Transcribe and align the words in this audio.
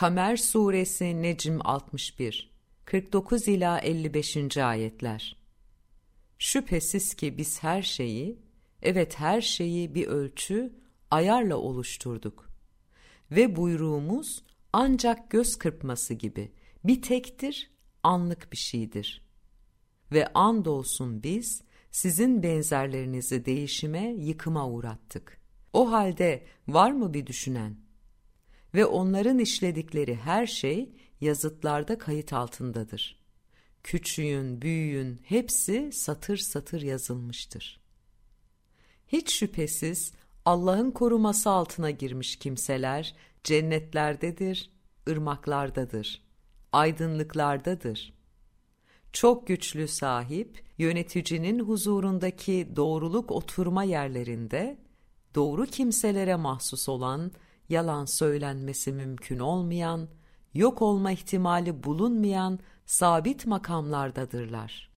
Kamer 0.00 0.36
Suresi 0.36 1.22
Necm 1.22 1.58
61 1.64 2.50
49 2.84 3.48
ila 3.48 3.78
55. 3.78 4.56
ayetler. 4.56 5.36
Şüphesiz 6.38 7.14
ki 7.14 7.38
biz 7.38 7.62
her 7.62 7.82
şeyi, 7.82 8.38
evet 8.82 9.18
her 9.18 9.40
şeyi 9.40 9.94
bir 9.94 10.06
ölçü, 10.06 10.72
ayarla 11.10 11.56
oluşturduk. 11.56 12.50
Ve 13.30 13.56
buyruğumuz 13.56 14.44
ancak 14.72 15.30
göz 15.30 15.58
kırpması 15.58 16.14
gibi 16.14 16.52
bir 16.84 17.02
tektir, 17.02 17.70
anlık 18.02 18.52
bir 18.52 18.58
şeydir. 18.58 19.22
Ve 20.12 20.26
andolsun 20.32 21.22
biz 21.22 21.62
sizin 21.90 22.42
benzerlerinizi 22.42 23.44
değişime, 23.44 24.14
yıkıma 24.18 24.68
uğrattık. 24.68 25.40
O 25.72 25.92
halde 25.92 26.46
var 26.68 26.90
mı 26.90 27.14
bir 27.14 27.26
düşünen? 27.26 27.89
Ve 28.74 28.86
onların 28.86 29.38
işledikleri 29.38 30.14
her 30.14 30.46
şey 30.46 30.92
yazıtlarda 31.20 31.98
kayıt 31.98 32.32
altındadır. 32.32 33.20
Küçüğün, 33.82 34.62
büyüğün 34.62 35.20
hepsi 35.24 35.90
satır 35.92 36.36
satır 36.36 36.82
yazılmıştır. 36.82 37.80
Hiç 39.08 39.32
şüphesiz 39.32 40.12
Allah'ın 40.44 40.90
koruması 40.90 41.50
altına 41.50 41.90
girmiş 41.90 42.36
kimseler 42.36 43.14
cennetlerdedir, 43.44 44.70
ırmaklardadır, 45.08 46.22
aydınlıklardadır. 46.72 48.12
Çok 49.12 49.46
güçlü 49.46 49.88
sahip, 49.88 50.62
yöneticinin 50.78 51.58
huzurundaki 51.58 52.68
doğruluk 52.76 53.30
oturma 53.30 53.84
yerlerinde, 53.84 54.78
doğru 55.34 55.66
kimselere 55.66 56.36
mahsus 56.36 56.88
olan, 56.88 57.32
yalan 57.70 58.04
söylenmesi 58.04 58.92
mümkün 58.92 59.38
olmayan, 59.38 60.08
yok 60.54 60.82
olma 60.82 61.12
ihtimali 61.12 61.84
bulunmayan 61.84 62.58
sabit 62.86 63.46
makamlardadırlar. 63.46 64.88